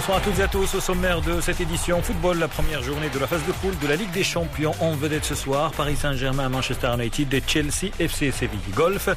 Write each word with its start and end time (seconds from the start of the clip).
Bonsoir 0.00 0.16
à 0.16 0.20
toutes 0.22 0.38
et 0.38 0.42
à 0.44 0.48
tous. 0.48 0.74
Au 0.76 0.80
sommaire 0.80 1.20
de 1.20 1.42
cette 1.42 1.60
édition 1.60 2.00
football, 2.00 2.38
la 2.38 2.48
première 2.48 2.82
journée 2.82 3.10
de 3.10 3.18
la 3.18 3.26
phase 3.26 3.44
de 3.46 3.52
poule 3.52 3.78
de 3.80 3.86
la 3.86 3.96
Ligue 3.96 4.10
des 4.12 4.24
Champions 4.24 4.72
en 4.80 4.92
vedette 4.92 5.26
ce 5.26 5.34
soir. 5.34 5.72
Paris 5.72 5.94
Saint-Germain, 5.94 6.48
Manchester 6.48 6.88
United 6.94 7.34
et 7.34 7.42
Chelsea 7.46 7.92
FC 7.98 8.30
Séville 8.30 8.58
Golf. 8.74 9.10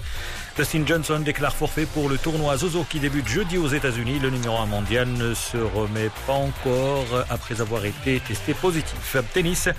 Dustin 0.57 0.85
Johnson 0.85 1.21
déclare 1.21 1.55
forfait 1.55 1.85
pour 1.85 2.09
le 2.09 2.17
tournoi 2.17 2.57
Zozo 2.57 2.85
qui 2.89 2.99
débute 2.99 3.29
jeudi 3.29 3.57
aux 3.57 3.69
États-Unis. 3.69 4.19
Le 4.19 4.29
numéro 4.29 4.57
1 4.57 4.65
mondial 4.65 5.07
ne 5.07 5.33
se 5.33 5.55
remet 5.55 6.09
pas 6.27 6.33
encore 6.33 7.23
après 7.29 7.61
avoir 7.61 7.85
été 7.85 8.19
testé 8.19 8.53
positif. 8.53 9.15
Tennis. 9.33 9.69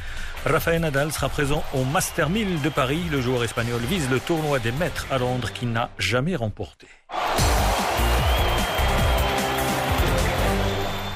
Rafael 0.47 0.81
Nadal 0.81 1.13
sera 1.13 1.29
présent 1.29 1.63
au 1.75 1.85
Master 1.85 2.31
1000 2.31 2.63
de 2.63 2.69
Paris. 2.71 3.03
Le 3.11 3.21
joueur 3.21 3.45
espagnol 3.45 3.83
vise 3.91 4.09
le 4.09 4.21
tournoi 4.21 4.59
des 4.59 4.73
maîtres 4.73 5.07
à 5.11 5.19
Londres 5.19 5.53
qu'il 5.53 5.71
n'a 5.71 5.91
jamais 5.99 6.35
remporté. 6.35 6.87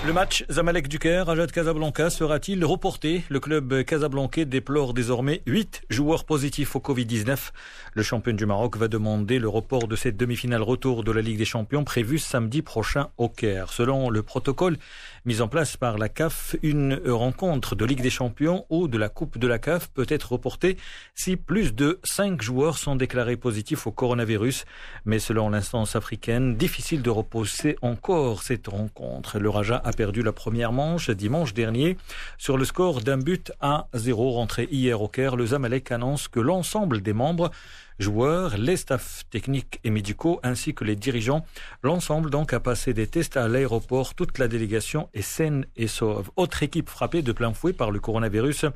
Le 0.08 0.14
match 0.14 0.46
Zamalek 0.50 0.88
du 0.88 0.98
Caire, 0.98 1.28
Ajad 1.28 1.52
Casablanca 1.52 2.08
sera-t-il 2.08 2.64
reporté 2.64 3.24
Le 3.28 3.40
club 3.40 3.84
casablancais 3.84 4.46
déplore 4.46 4.94
désormais 4.94 5.42
8 5.44 5.82
joueurs 5.90 6.24
positifs 6.24 6.74
au 6.76 6.78
Covid-19. 6.78 7.50
Le 7.92 8.02
champion 8.02 8.32
du 8.32 8.46
Maroc 8.46 8.78
va 8.78 8.88
demander 8.88 9.38
le 9.38 9.50
report 9.50 9.86
de 9.86 9.96
cette 9.96 10.16
demi-finale 10.16 10.62
retour 10.62 11.04
de 11.04 11.12
la 11.12 11.20
Ligue 11.20 11.36
des 11.36 11.44
Champions 11.44 11.84
prévue 11.84 12.18
samedi 12.18 12.62
prochain 12.62 13.10
au 13.18 13.28
Caire. 13.28 13.70
Selon 13.70 14.08
le 14.08 14.22
protocole 14.22 14.78
mis 15.26 15.42
en 15.42 15.48
place 15.48 15.76
par 15.76 15.98
la 15.98 16.08
CAF, 16.08 16.56
une 16.62 17.02
rencontre 17.06 17.74
de 17.76 17.84
Ligue 17.84 18.00
des 18.00 18.08
Champions 18.08 18.64
ou 18.70 18.88
de 18.88 18.96
la 18.96 19.10
Coupe 19.10 19.36
de 19.36 19.46
la 19.46 19.58
CAF 19.58 19.90
peut 19.90 20.06
être 20.08 20.32
reportée 20.32 20.78
si 21.14 21.36
plus 21.36 21.74
de 21.74 22.00
5 22.04 22.40
joueurs 22.40 22.78
sont 22.78 22.96
déclarés 22.96 23.36
positifs 23.36 23.86
au 23.86 23.92
coronavirus. 23.92 24.64
Mais 25.04 25.18
selon 25.18 25.50
l'instance 25.50 25.96
africaine, 25.96 26.56
difficile 26.56 27.02
de 27.02 27.10
reposer 27.10 27.76
encore 27.82 28.42
cette 28.42 28.68
rencontre. 28.68 29.38
Le 29.38 29.50
Raja 29.50 29.82
a 29.84 29.92
perdu 29.98 30.22
la 30.22 30.30
première 30.30 30.70
manche 30.70 31.10
dimanche 31.10 31.54
dernier 31.54 31.96
sur 32.38 32.56
le 32.56 32.64
score 32.64 33.00
d'un 33.00 33.18
but 33.18 33.50
à 33.60 33.88
zéro 33.94 34.30
rentré 34.30 34.68
hier 34.70 35.02
au 35.02 35.08
Caire. 35.08 35.34
Le 35.34 35.46
Zamalek 35.46 35.90
annonce 35.90 36.28
que 36.28 36.38
l'ensemble 36.38 37.02
des 37.02 37.12
membres 37.12 37.50
joueurs, 37.98 38.56
les 38.56 38.76
staffs 38.76 39.24
techniques 39.28 39.80
et 39.82 39.90
médicaux 39.90 40.38
ainsi 40.44 40.72
que 40.72 40.84
les 40.84 40.94
dirigeants. 40.94 41.44
L'ensemble 41.82 42.30
donc 42.30 42.52
a 42.52 42.60
passé 42.60 42.94
des 42.94 43.08
tests 43.08 43.36
à 43.36 43.48
l'aéroport. 43.48 44.14
Toute 44.14 44.38
la 44.38 44.46
délégation 44.46 45.08
est 45.14 45.22
saine 45.22 45.66
et 45.74 45.88
sauve. 45.88 46.30
Autre 46.36 46.62
équipe 46.62 46.88
frappée 46.88 47.22
de 47.22 47.32
plein 47.32 47.52
fouet 47.52 47.72
par 47.72 47.90
le 47.90 47.98
coronavirus, 47.98 48.66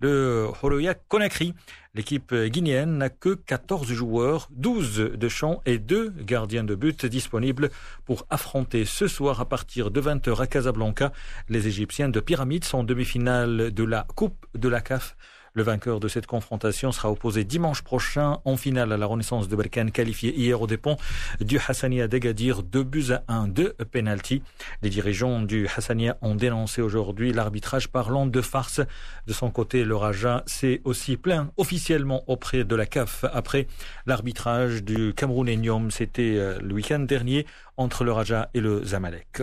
le 0.00 0.48
Horoya 0.62 0.94
Conakry. 0.94 1.54
L'équipe 1.94 2.34
guinéenne 2.34 2.98
n'a 2.98 3.08
que 3.08 3.34
14 3.34 3.90
joueurs, 3.90 4.48
12 4.50 5.12
de 5.14 5.28
champ 5.28 5.62
et 5.64 5.78
2 5.78 6.10
gardiens 6.18 6.64
de 6.64 6.74
but 6.74 7.06
disponibles 7.06 7.70
pour 8.04 8.26
affronter 8.28 8.84
ce 8.84 9.08
soir 9.08 9.40
à 9.40 9.48
partir 9.48 9.90
de 9.90 10.00
20h 10.00 10.42
à 10.42 10.46
Casablanca 10.46 11.12
les 11.48 11.68
Égyptiens 11.68 12.08
de 12.08 12.20
Pyramide 12.20 12.64
sont 12.64 12.78
en 12.78 12.84
demi-finale 12.84 13.72
de 13.72 13.84
la 13.84 14.06
Coupe 14.14 14.46
de 14.54 14.68
la 14.68 14.80
CAF. 14.80 15.16
Le 15.56 15.62
vainqueur 15.62 16.00
de 16.00 16.08
cette 16.08 16.26
confrontation 16.26 16.92
sera 16.92 17.10
opposé 17.10 17.42
dimanche 17.42 17.80
prochain 17.80 18.40
en 18.44 18.58
finale 18.58 18.92
à 18.92 18.98
la 18.98 19.06
Renaissance 19.06 19.48
de 19.48 19.56
Berkane, 19.56 19.90
qualifié 19.90 20.38
hier 20.38 20.60
au 20.60 20.66
dépens 20.66 20.98
du 21.40 21.58
Hassania 21.58 22.08
d'Agadir, 22.08 22.62
2 22.62 22.82
buts 22.82 23.06
à 23.12 23.22
1 23.32 23.48
de 23.48 23.74
penalty. 23.90 24.42
Les 24.82 24.90
dirigeants 24.90 25.40
du 25.40 25.66
Hassania 25.66 26.18
ont 26.20 26.34
dénoncé 26.34 26.82
aujourd'hui 26.82 27.32
l'arbitrage 27.32 27.88
parlant 27.88 28.26
de 28.26 28.40
farce. 28.42 28.82
De 29.26 29.32
son 29.32 29.50
côté, 29.50 29.84
le 29.84 29.96
Raja 29.96 30.42
s'est 30.44 30.82
aussi 30.84 31.16
plaint 31.16 31.50
officiellement 31.56 32.22
auprès 32.26 32.64
de 32.64 32.76
la 32.76 32.84
CAF 32.84 33.24
après 33.32 33.66
l'arbitrage 34.04 34.84
du 34.84 35.14
Cameroun 35.14 35.90
C'était 35.90 36.34
euh, 36.36 36.58
le 36.60 36.74
week-end 36.74 36.98
dernier 36.98 37.46
entre 37.78 38.04
le 38.04 38.12
Raja 38.12 38.50
et 38.52 38.60
le 38.60 38.84
Zamalek. 38.84 39.40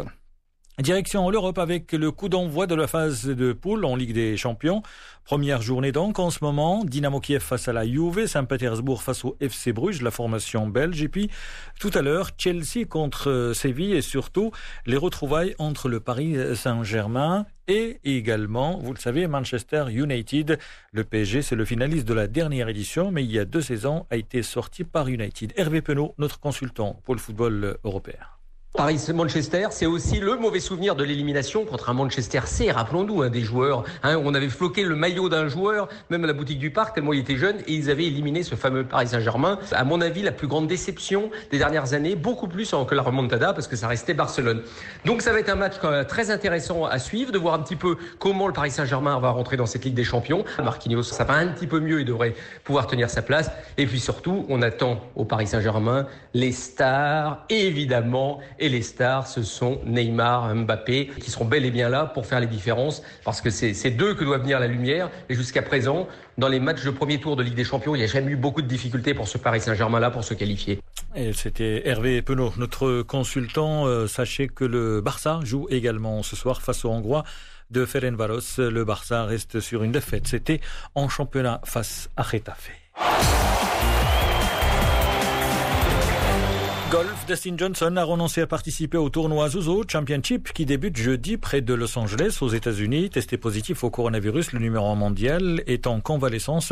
Direction 0.79 1.29
l'Europe 1.29 1.59
avec 1.59 1.91
le 1.91 2.09
coup 2.09 2.29
d'envoi 2.29 2.65
de 2.65 2.73
la 2.73 2.87
phase 2.87 3.27
de 3.27 3.53
poule 3.53 3.85
en 3.85 3.95
Ligue 3.95 4.13
des 4.13 4.37
Champions. 4.37 4.81
Première 5.23 5.61
journée 5.61 5.91
donc 5.91 6.17
en 6.17 6.31
ce 6.31 6.39
moment. 6.41 6.83
Dynamo 6.83 7.19
Kiev 7.19 7.41
face 7.41 7.67
à 7.67 7.73
la 7.73 7.85
Juve, 7.85 8.25
Saint-Pétersbourg 8.25 9.03
face 9.03 9.23
au 9.23 9.37
FC 9.39 9.71
Bruges, 9.71 10.01
la 10.01 10.09
formation 10.09 10.67
belge. 10.67 11.03
Et 11.03 11.09
puis 11.09 11.29
tout 11.79 11.91
à 11.93 12.01
l'heure, 12.01 12.31
Chelsea 12.39 12.85
contre 12.89 13.51
Séville 13.53 13.93
et 13.93 14.01
surtout 14.01 14.49
les 14.87 14.97
retrouvailles 14.97 15.53
entre 15.59 15.89
le 15.89 15.99
Paris 15.99 16.35
Saint-Germain 16.55 17.45
et 17.67 17.99
également, 18.03 18.79
vous 18.79 18.93
le 18.93 18.99
savez, 18.99 19.27
Manchester 19.27 19.85
United. 19.91 20.57
Le 20.91 21.03
PSG, 21.03 21.43
c'est 21.43 21.55
le 21.55 21.65
finaliste 21.65 22.07
de 22.07 22.15
la 22.15 22.25
dernière 22.25 22.67
édition, 22.67 23.11
mais 23.11 23.23
il 23.23 23.31
y 23.31 23.37
a 23.37 23.45
deux 23.45 23.61
saisons, 23.61 24.07
a 24.09 24.15
été 24.15 24.41
sorti 24.41 24.83
par 24.83 25.07
United. 25.07 25.53
Hervé 25.55 25.83
Penaud, 25.83 26.15
notre 26.17 26.39
consultant 26.39 26.99
pour 27.05 27.13
le 27.13 27.19
football 27.19 27.77
européen. 27.83 28.32
Paris-Manchester, 28.75 29.67
c'est 29.69 29.85
aussi 29.85 30.19
le 30.19 30.35
mauvais 30.35 30.59
souvenir 30.59 30.95
de 30.95 31.03
l'élimination 31.03 31.63
contre 31.63 31.91
un 31.91 31.93
Manchester 31.93 32.39
C. 32.45 32.71
Rappelons-nous, 32.71 33.21
un 33.21 33.29
des 33.29 33.41
joueurs, 33.41 33.83
hein, 34.01 34.19
on 34.25 34.33
avait 34.33 34.49
floqué 34.49 34.81
le 34.81 34.95
maillot 34.95 35.29
d'un 35.29 35.47
joueur, 35.47 35.89
même 36.09 36.23
à 36.23 36.27
la 36.27 36.33
boutique 36.33 36.57
du 36.57 36.71
parc, 36.71 36.95
tellement 36.95 37.13
il 37.13 37.19
était 37.19 37.35
jeune, 37.35 37.57
et 37.67 37.73
ils 37.73 37.91
avaient 37.91 38.05
éliminé 38.05 38.41
ce 38.41 38.55
fameux 38.55 38.83
Paris 38.83 39.09
Saint-Germain. 39.09 39.59
À 39.73 39.83
mon 39.83 40.01
avis, 40.01 40.23
la 40.23 40.31
plus 40.31 40.47
grande 40.47 40.65
déception 40.65 41.29
des 41.51 41.59
dernières 41.59 41.93
années, 41.93 42.15
beaucoup 42.15 42.47
plus 42.47 42.73
que 42.87 42.95
la 42.95 43.03
remontada, 43.03 43.53
parce 43.53 43.67
que 43.67 43.75
ça 43.75 43.87
restait 43.87 44.15
Barcelone. 44.15 44.63
Donc 45.05 45.21
ça 45.21 45.33
va 45.33 45.39
être 45.39 45.49
un 45.49 45.55
match 45.55 45.75
très 46.07 46.31
intéressant 46.31 46.85
à 46.85 46.97
suivre, 46.97 47.31
de 47.31 47.37
voir 47.37 47.53
un 47.53 47.59
petit 47.59 47.75
peu 47.75 47.97
comment 48.17 48.47
le 48.47 48.53
Paris 48.53 48.71
Saint-Germain 48.71 49.19
va 49.19 49.29
rentrer 49.29 49.55
dans 49.55 49.67
cette 49.67 49.85
Ligue 49.85 49.93
des 49.93 50.03
Champions. 50.03 50.45
Marquinhos, 50.57 51.03
ça 51.03 51.25
va 51.25 51.35
un 51.35 51.49
petit 51.49 51.67
peu 51.67 51.79
mieux, 51.79 51.99
il 52.01 52.05
devrait 52.05 52.33
pouvoir 52.63 52.87
tenir 52.87 53.11
sa 53.11 53.21
place. 53.21 53.51
Et 53.77 53.85
puis 53.85 53.99
surtout, 53.99 54.47
on 54.49 54.63
attend 54.63 54.99
au 55.15 55.25
Paris 55.25 55.45
Saint-Germain 55.45 56.07
les 56.33 56.51
stars, 56.51 57.45
évidemment, 57.49 58.39
les 58.69 58.81
stars, 58.81 59.27
ce 59.27 59.43
sont 59.43 59.81
Neymar, 59.85 60.53
Mbappé, 60.55 61.11
qui 61.19 61.31
seront 61.31 61.45
bel 61.45 61.65
et 61.65 61.71
bien 61.71 61.89
là 61.89 62.05
pour 62.05 62.25
faire 62.25 62.39
les 62.39 62.47
différences, 62.47 63.03
parce 63.23 63.41
que 63.41 63.49
c'est 63.49 63.91
d'eux 63.91 64.13
que 64.13 64.23
doit 64.23 64.37
venir 64.37 64.59
la 64.59 64.67
lumière. 64.67 65.09
Et 65.29 65.35
jusqu'à 65.35 65.61
présent, 65.61 66.07
dans 66.37 66.47
les 66.47 66.59
matchs 66.59 66.83
de 66.83 66.89
premier 66.91 67.19
tour 67.19 67.35
de 67.35 67.43
Ligue 67.43 67.55
des 67.55 67.63
Champions, 67.63 67.95
il 67.95 67.99
n'y 67.99 68.03
a 68.03 68.07
jamais 68.07 68.31
eu 68.31 68.35
beaucoup 68.35 68.61
de 68.61 68.67
difficultés 68.67 69.13
pour 69.13 69.27
ce 69.27 69.37
Paris 69.37 69.61
Saint-Germain-là 69.61 70.11
pour 70.11 70.23
se 70.23 70.33
qualifier. 70.33 70.79
Et 71.15 71.33
c'était 71.33 71.87
Hervé 71.87 72.21
Penaud, 72.21 72.53
notre 72.57 73.01
consultant. 73.03 73.85
Euh, 73.85 74.07
sachez 74.07 74.47
que 74.47 74.65
le 74.65 75.01
Barça 75.01 75.39
joue 75.43 75.67
également 75.69 76.23
ce 76.23 76.35
soir 76.35 76.61
face 76.61 76.85
aux 76.85 76.89
Hongrois 76.89 77.23
de 77.71 77.85
Ferencvaros. 77.85 78.57
Le 78.57 78.83
Barça 78.83 79.25
reste 79.25 79.59
sur 79.59 79.83
une 79.83 79.91
défaite. 79.91 80.27
C'était 80.27 80.61
en 80.95 81.09
championnat 81.09 81.61
face 81.65 82.09
à 82.17 82.23
Getafe. 82.23 82.71
Golf, 86.93 87.25
Dustin 87.25 87.55
Johnson 87.57 87.97
a 87.97 88.03
renoncé 88.03 88.41
à 88.41 88.45
participer 88.45 88.99
au 88.99 89.09
tournoi 89.09 89.49
Zuzo 89.49 89.83
Championship 89.91 90.53
qui 90.53 90.67
débute 90.67 90.95
jeudi 90.95 91.37
près 91.37 91.61
de 91.61 91.73
Los 91.73 91.97
Angeles 91.97 92.37
aux 92.41 92.49
États-Unis. 92.49 93.09
Testé 93.09 93.37
positif 93.37 93.83
au 93.83 93.89
coronavirus, 93.89 94.51
le 94.51 94.59
numéro 94.59 94.85
1 94.85 94.93
mondial 94.93 95.63
est 95.65 95.87
en 95.87 96.01
convalescence. 96.01 96.71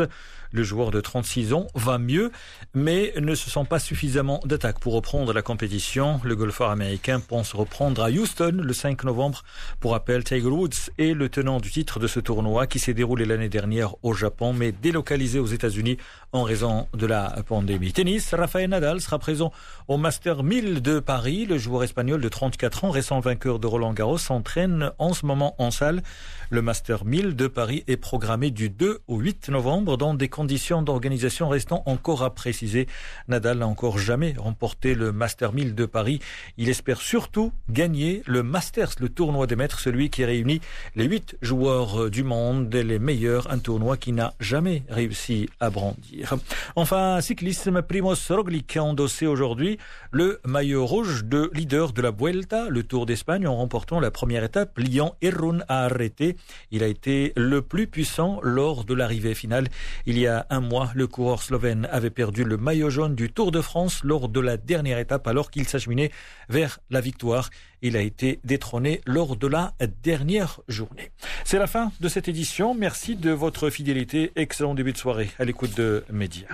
Le 0.52 0.62
joueur 0.62 0.92
de 0.92 1.00
36 1.00 1.54
ans 1.54 1.66
va 1.74 1.98
mieux, 1.98 2.30
mais 2.72 3.12
ne 3.18 3.34
se 3.34 3.50
sent 3.50 3.64
pas 3.68 3.80
suffisamment 3.80 4.38
d'attaque 4.44 4.78
pour 4.78 4.92
reprendre 4.92 5.32
la 5.32 5.42
compétition. 5.42 6.20
Le 6.22 6.36
golfeur 6.36 6.70
américain 6.70 7.18
pense 7.18 7.52
reprendre 7.52 8.00
à 8.04 8.10
Houston 8.10 8.60
le 8.62 8.72
5 8.72 9.02
novembre. 9.02 9.42
Pour 9.80 9.90
rappel, 9.90 10.22
Tiger 10.22 10.46
Woods 10.46 10.90
est 10.98 11.14
le 11.14 11.30
tenant 11.30 11.58
du 11.58 11.70
titre 11.70 11.98
de 11.98 12.06
ce 12.06 12.20
tournoi 12.20 12.68
qui 12.68 12.78
s'est 12.78 12.94
déroulé 12.94 13.24
l'année 13.24 13.48
dernière 13.48 13.96
au 14.04 14.12
Japon, 14.12 14.52
mais 14.52 14.70
délocalisé 14.70 15.40
aux 15.40 15.46
États-Unis 15.46 15.96
en 16.32 16.44
raison 16.44 16.86
de 16.94 17.06
la 17.06 17.34
pandémie. 17.48 17.92
Tennis, 17.92 18.34
Rafael 18.34 18.70
Nadal 18.70 19.00
sera 19.00 19.18
présent 19.18 19.52
au 19.88 19.96
Master 19.96 20.11
1000 20.20 20.82
de 20.82 21.00
Paris. 21.00 21.46
Le 21.46 21.56
joueur 21.56 21.84
espagnol 21.84 22.20
de 22.20 22.28
34 22.28 22.84
ans, 22.84 22.90
récent 22.90 23.20
vainqueur 23.20 23.58
de 23.58 23.66
Roland 23.66 23.94
Garros, 23.94 24.18
s'entraîne 24.18 24.90
en 24.98 25.14
ce 25.14 25.24
moment 25.24 25.54
en 25.58 25.70
salle. 25.70 26.02
Le 26.50 26.60
Master 26.60 27.06
1000 27.06 27.34
de 27.34 27.46
Paris 27.46 27.82
est 27.88 27.96
programmé 27.96 28.50
du 28.50 28.68
2 28.68 29.00
au 29.08 29.18
8 29.18 29.48
novembre 29.48 29.96
dans 29.96 30.12
des 30.12 30.28
conditions 30.28 30.82
d'organisation 30.82 31.48
restant 31.48 31.82
encore 31.86 32.22
à 32.22 32.34
préciser. 32.34 32.88
Nadal 33.26 33.58
n'a 33.58 33.66
encore 33.66 33.98
jamais 33.98 34.34
remporté 34.36 34.94
le 34.94 35.12
Master 35.12 35.54
1000 35.54 35.74
de 35.74 35.86
Paris. 35.86 36.20
Il 36.58 36.68
espère 36.68 37.00
surtout 37.00 37.52
gagner 37.70 38.22
le 38.26 38.42
Masters, 38.42 38.92
le 39.00 39.08
tournoi 39.08 39.46
des 39.46 39.56
maîtres, 39.56 39.80
celui 39.80 40.10
qui 40.10 40.26
réunit 40.26 40.60
les 40.94 41.04
8 41.04 41.38
joueurs 41.40 42.10
du 42.10 42.22
monde 42.22 42.74
et 42.74 42.84
les 42.84 42.98
meilleurs, 42.98 43.50
un 43.50 43.58
tournoi 43.58 43.96
qui 43.96 44.12
n'a 44.12 44.34
jamais 44.40 44.82
réussi 44.90 45.48
à 45.58 45.70
brandir. 45.70 46.34
Enfin, 46.76 47.20
cyclisme, 47.22 47.80
Primoz 47.80 48.30
Roglic 48.30 48.76
a 48.76 48.84
endossé 48.84 49.26
aujourd'hui 49.26 49.78
le 50.10 50.40
maillot 50.44 50.84
rouge 50.84 51.24
de 51.24 51.50
leader 51.54 51.92
de 51.92 52.02
la 52.02 52.10
Vuelta, 52.10 52.68
le 52.68 52.82
Tour 52.82 53.06
d'Espagne, 53.06 53.46
en 53.46 53.56
remportant 53.56 54.00
la 54.00 54.10
première 54.10 54.44
étape. 54.44 54.78
Lyon 54.78 55.14
Errun 55.22 55.60
a 55.68 55.84
arrêté. 55.84 56.36
Il 56.70 56.82
a 56.82 56.86
été 56.86 57.32
le 57.36 57.62
plus 57.62 57.86
puissant 57.86 58.40
lors 58.42 58.84
de 58.84 58.94
l'arrivée 58.94 59.34
finale. 59.34 59.68
Il 60.06 60.18
y 60.18 60.26
a 60.26 60.46
un 60.50 60.60
mois, 60.60 60.90
le 60.94 61.06
coureur 61.06 61.42
slovène 61.42 61.88
avait 61.90 62.10
perdu 62.10 62.44
le 62.44 62.56
maillot 62.56 62.90
jaune 62.90 63.14
du 63.14 63.30
Tour 63.32 63.52
de 63.52 63.60
France 63.60 64.02
lors 64.04 64.28
de 64.28 64.40
la 64.40 64.56
dernière 64.56 64.98
étape 64.98 65.26
alors 65.26 65.50
qu'il 65.50 65.66
s'acheminait 65.68 66.10
vers 66.48 66.80
la 66.90 67.00
victoire. 67.00 67.50
Il 67.82 67.96
a 67.96 68.00
été 68.00 68.40
détrôné 68.44 69.00
lors 69.06 69.36
de 69.36 69.46
la 69.46 69.74
dernière 70.02 70.60
journée. 70.68 71.10
C'est 71.44 71.58
la 71.58 71.66
fin 71.66 71.92
de 72.00 72.08
cette 72.08 72.28
édition. 72.28 72.74
Merci 72.74 73.16
de 73.16 73.30
votre 73.30 73.70
fidélité. 73.70 74.32
Excellent 74.36 74.74
début 74.74 74.92
de 74.92 74.98
soirée 74.98 75.30
à 75.38 75.44
l'écoute 75.44 75.76
de 75.76 76.04
Média. 76.10 76.46